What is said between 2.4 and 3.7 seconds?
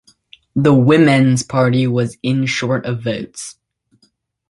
short of votes.